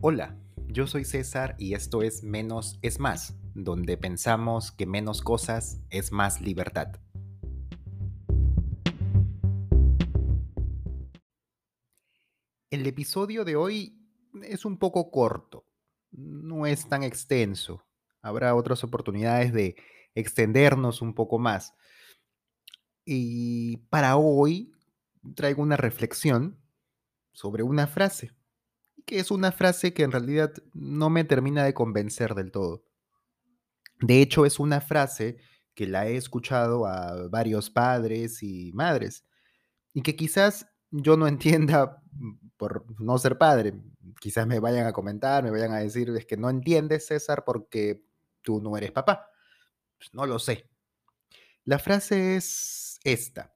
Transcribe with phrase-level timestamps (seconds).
[0.00, 5.80] Hola, yo soy César y esto es Menos es Más, donde pensamos que menos cosas
[5.90, 7.00] es más libertad.
[12.70, 14.00] El episodio de hoy
[14.44, 15.66] es un poco corto,
[16.12, 17.84] no es tan extenso.
[18.22, 19.74] Habrá otras oportunidades de
[20.14, 21.74] extendernos un poco más.
[23.04, 24.70] Y para hoy
[25.34, 26.56] traigo una reflexión
[27.32, 28.37] sobre una frase
[29.08, 32.84] que es una frase que en realidad no me termina de convencer del todo.
[34.00, 35.38] De hecho, es una frase
[35.74, 39.24] que la he escuchado a varios padres y madres
[39.94, 42.02] y que quizás yo no entienda
[42.58, 43.80] por no ser padre.
[44.20, 48.04] Quizás me vayan a comentar, me vayan a decir, es que no entiendes, César, porque
[48.42, 49.30] tú no eres papá.
[49.96, 50.68] Pues no lo sé.
[51.64, 53.54] La frase es esta.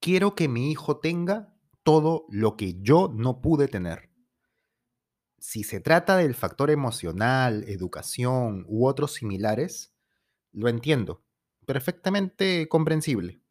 [0.00, 4.11] Quiero que mi hijo tenga todo lo que yo no pude tener
[5.42, 9.92] si se trata del factor emocional, educación u otros similares,
[10.52, 11.24] lo entiendo,
[11.66, 13.42] perfectamente comprensible.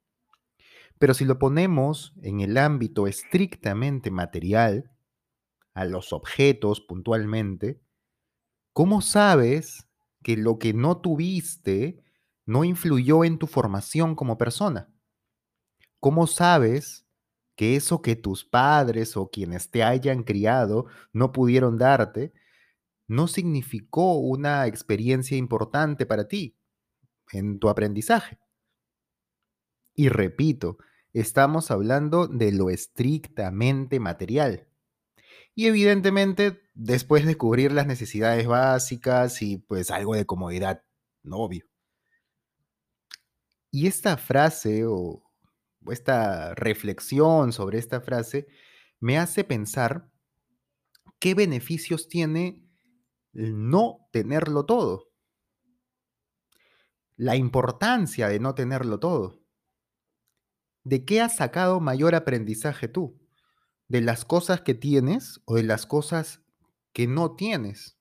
[0.99, 4.89] Pero si lo ponemos en el ámbito estrictamente material,
[5.73, 7.81] a los objetos puntualmente,
[8.71, 9.85] ¿cómo sabes
[10.23, 12.01] que lo que no tuviste
[12.45, 14.93] no influyó en tu formación como persona?
[15.99, 17.00] ¿Cómo sabes
[17.61, 22.33] que eso que tus padres o quienes te hayan criado no pudieron darte,
[23.07, 26.57] no significó una experiencia importante para ti
[27.31, 28.39] en tu aprendizaje.
[29.93, 30.79] Y repito,
[31.13, 34.67] estamos hablando de lo estrictamente material.
[35.53, 40.83] Y evidentemente, después de cubrir las necesidades básicas y pues algo de comodidad,
[41.21, 41.67] no obvio.
[43.69, 45.30] Y esta frase o
[45.89, 48.47] esta reflexión sobre esta frase
[48.99, 50.11] me hace pensar
[51.19, 52.63] qué beneficios tiene
[53.33, 55.11] no tenerlo todo.
[57.15, 59.41] La importancia de no tenerlo todo.
[60.83, 63.19] ¿De qué has sacado mayor aprendizaje tú?
[63.87, 66.41] ¿De las cosas que tienes o de las cosas
[66.93, 67.97] que no tienes?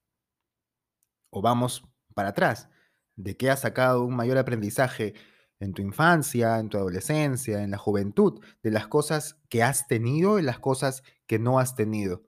[1.31, 2.71] O vamos para atrás.
[3.17, 5.15] ¿De qué has sacado un mayor aprendizaje
[5.61, 10.39] en tu infancia, en tu adolescencia, en la juventud, de las cosas que has tenido
[10.39, 12.23] y las cosas que no has tenido.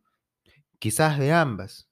[0.78, 1.88] Quizás de ambas.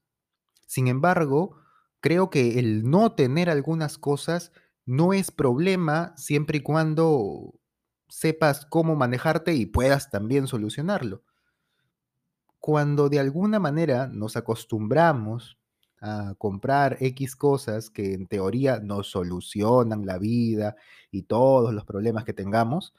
[0.66, 1.56] Sin embargo,
[2.00, 4.52] creo que el no tener algunas cosas
[4.86, 7.54] no es problema siempre y cuando
[8.08, 11.22] sepas cómo manejarte y puedas también solucionarlo.
[12.58, 15.59] Cuando de alguna manera nos acostumbramos
[16.00, 20.76] a comprar X cosas que en teoría nos solucionan la vida
[21.10, 22.94] y todos los problemas que tengamos,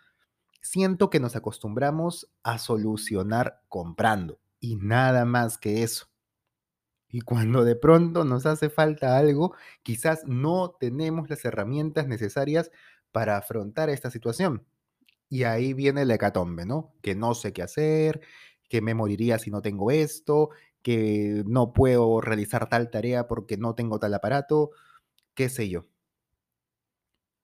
[0.62, 6.08] siento que nos acostumbramos a solucionar comprando y nada más que eso.
[7.10, 12.72] Y cuando de pronto nos hace falta algo, quizás no tenemos las herramientas necesarias
[13.12, 14.66] para afrontar esta situación.
[15.28, 16.94] Y ahí viene el hecatombe, ¿no?
[17.02, 18.22] Que no sé qué hacer,
[18.70, 20.50] que me moriría si no tengo esto,
[20.82, 24.72] que no puedo realizar tal tarea porque no tengo tal aparato,
[25.36, 25.88] qué sé yo.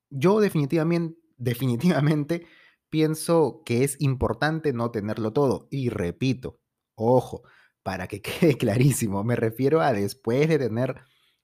[0.09, 2.45] Yo definitivamente, definitivamente
[2.89, 5.67] pienso que es importante no tenerlo todo.
[5.69, 6.59] Y repito,
[6.95, 7.43] ojo,
[7.83, 10.95] para que quede clarísimo, me refiero a después de tener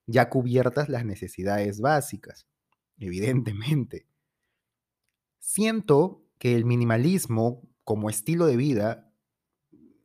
[0.06, 2.48] ya cubiertas las necesidades básicas,
[2.98, 4.08] evidentemente.
[5.40, 9.13] Siento que el minimalismo como estilo de vida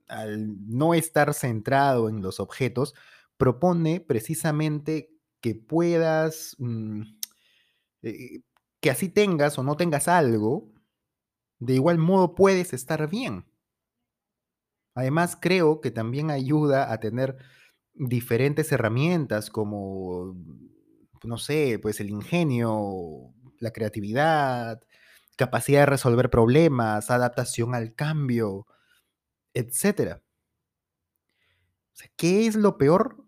[0.09, 2.95] al no estar centrado en los objetos,
[3.37, 5.11] propone precisamente
[5.41, 7.03] que puedas, mm,
[8.03, 8.41] eh,
[8.81, 10.71] que así tengas o no tengas algo,
[11.61, 13.45] de igual modo puedes estar bien.
[14.95, 17.37] Además, creo que también ayuda a tener
[17.95, 20.35] diferentes herramientas como,
[21.25, 24.81] no sé, pues el ingenio, la creatividad,
[25.37, 28.67] capacidad de resolver problemas, adaptación al cambio,
[29.55, 30.23] etcétera.
[32.17, 33.25] ¿qué es lo peor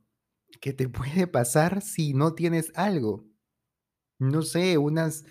[0.60, 3.24] que te puede pasar si no tienes algo?
[4.18, 5.24] No sé, unas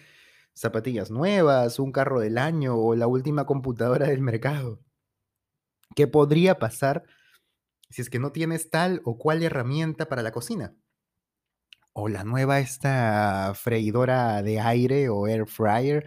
[0.54, 4.82] zapatillas nuevas, un carro del año o la última computadora del mercado.
[5.96, 7.04] ¿Qué podría pasar
[7.90, 10.76] si es que no tienes tal o cual herramienta para la cocina?
[11.94, 16.06] O la nueva esta freidora de aire o air fryer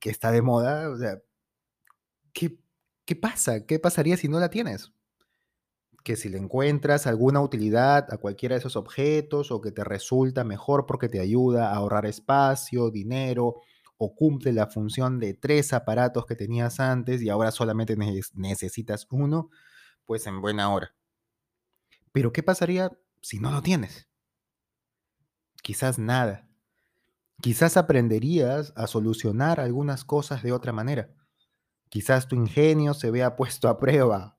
[0.00, 1.20] que está de moda, o sea,
[2.32, 2.58] ¿qué
[3.06, 3.64] ¿qué pasa?
[3.64, 4.92] ¿Qué pasaría si no la tienes?
[6.04, 10.44] Que si le encuentras alguna utilidad a cualquiera de esos objetos o que te resulta
[10.44, 13.56] mejor porque te ayuda a ahorrar espacio, dinero
[13.98, 17.96] o cumple la función de tres aparatos que tenías antes y ahora solamente
[18.34, 19.50] necesitas uno,
[20.04, 20.94] pues en buena hora.
[22.12, 22.92] Pero ¿qué pasaría
[23.22, 24.08] si no lo tienes?
[25.62, 26.48] Quizás nada.
[27.40, 31.15] Quizás aprenderías a solucionar algunas cosas de otra manera.
[31.88, 34.36] Quizás tu ingenio se vea puesto a prueba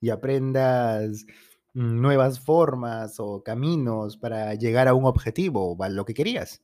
[0.00, 1.26] y aprendas
[1.74, 6.62] mm, nuevas formas o caminos para llegar a un objetivo o a lo que querías.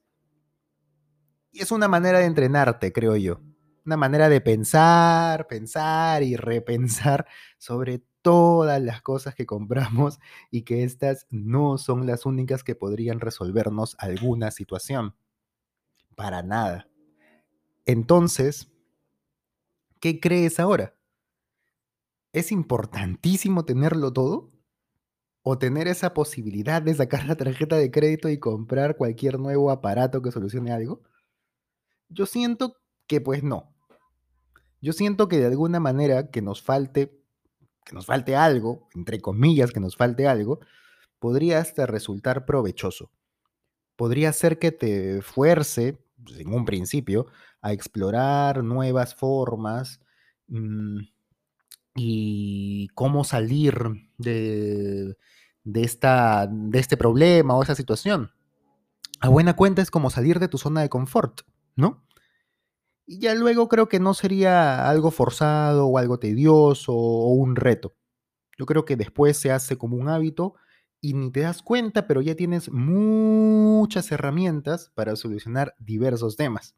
[1.52, 3.40] Y es una manera de entrenarte, creo yo.
[3.86, 10.18] Una manera de pensar, pensar y repensar sobre todas las cosas que compramos
[10.50, 15.14] y que estas no son las únicas que podrían resolvernos alguna situación.
[16.14, 16.88] Para nada.
[17.84, 18.72] Entonces,
[20.06, 20.94] ¿qué crees ahora?
[22.32, 24.53] ¿Es importantísimo tenerlo todo?
[25.43, 30.23] ¿O tener esa posibilidad de sacar la tarjeta de crédito y comprar cualquier nuevo aparato
[30.23, 31.03] que solucione algo?
[32.08, 32.76] Yo siento
[33.08, 33.75] que pues no.
[34.81, 37.20] Yo siento que de alguna manera que nos falte,
[37.85, 40.61] que nos falte algo, entre comillas, que nos falte algo,
[41.19, 43.11] podría hasta resultar provechoso.
[43.97, 45.99] Podría ser que te fuerce,
[46.37, 47.26] en un principio,
[47.61, 50.00] a explorar nuevas formas
[50.49, 51.00] mm,
[51.94, 53.76] y cómo salir
[54.19, 55.17] de,
[55.64, 58.31] de, esta, de este problema o esa situación.
[59.20, 61.40] A buena cuenta es como salir de tu zona de confort,
[61.75, 62.06] ¿no?
[63.06, 67.94] Y ya luego creo que no sería algo forzado o algo tedioso o un reto.
[68.58, 70.55] Yo creo que después se hace como un hábito
[71.06, 76.75] y ni te das cuenta, pero ya tienes muchas herramientas para solucionar diversos temas.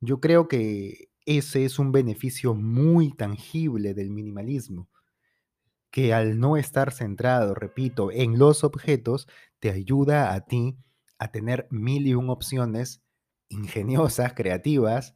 [0.00, 4.88] Yo creo que ese es un beneficio muy tangible del minimalismo,
[5.90, 10.78] que al no estar centrado, repito, en los objetos, te ayuda a ti
[11.18, 13.02] a tener mil y un opciones
[13.50, 15.14] ingeniosas, creativas,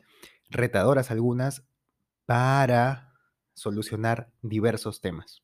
[0.50, 1.64] retadoras algunas,
[2.26, 3.14] para
[3.54, 5.42] solucionar diversos temas.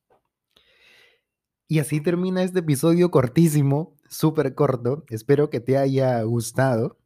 [1.69, 5.05] Y así termina este episodio cortísimo, súper corto.
[5.09, 6.99] Espero que te haya gustado.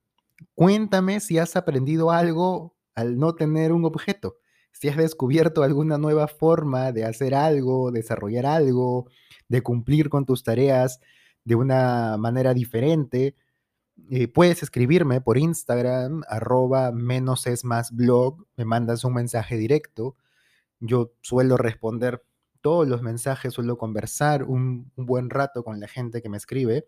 [0.55, 4.37] Cuéntame si has aprendido algo al no tener un objeto.
[4.73, 9.09] Si has descubierto alguna nueva forma de hacer algo, desarrollar algo,
[9.49, 11.01] de cumplir con tus tareas
[11.45, 13.35] de una manera diferente
[14.11, 20.17] eh, puedes escribirme por Instagram, arroba menos es más blog, me mandas un mensaje directo.
[20.81, 22.25] Yo suelo responder
[22.63, 26.87] todos los mensajes, suelo conversar un, buen rato con la gente que me escribe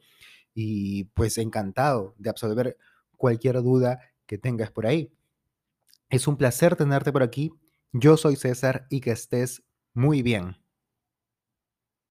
[0.54, 2.78] y pues encantado de absolver
[3.16, 5.12] cualquier duda que tengas por ahí.
[6.08, 7.52] Es un placer tenerte por aquí.
[7.92, 9.62] Yo soy César y que estés
[9.92, 10.56] muy bien.